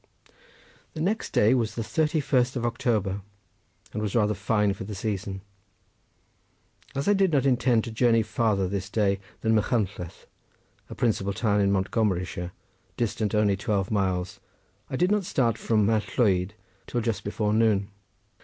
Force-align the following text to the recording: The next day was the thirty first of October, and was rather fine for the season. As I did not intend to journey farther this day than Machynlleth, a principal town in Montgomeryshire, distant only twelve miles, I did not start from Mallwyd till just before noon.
The 0.95 0.99
next 0.99 1.29
day 1.31 1.53
was 1.53 1.75
the 1.75 1.83
thirty 1.83 2.19
first 2.21 2.55
of 2.55 2.65
October, 2.65 3.21
and 3.93 4.01
was 4.01 4.15
rather 4.15 4.33
fine 4.33 4.73
for 4.73 4.83
the 4.83 4.95
season. 4.95 5.41
As 6.95 7.07
I 7.07 7.13
did 7.13 7.31
not 7.31 7.45
intend 7.45 7.83
to 7.83 7.91
journey 7.91 8.23
farther 8.23 8.67
this 8.67 8.89
day 8.89 9.19
than 9.41 9.53
Machynlleth, 9.53 10.25
a 10.89 10.95
principal 10.95 11.33
town 11.33 11.61
in 11.61 11.71
Montgomeryshire, 11.71 12.49
distant 12.97 13.35
only 13.35 13.55
twelve 13.55 13.91
miles, 13.91 14.39
I 14.89 14.95
did 14.95 15.11
not 15.11 15.23
start 15.23 15.55
from 15.59 15.85
Mallwyd 15.85 16.53
till 16.87 17.01
just 17.01 17.23
before 17.23 17.53
noon. 17.53 17.89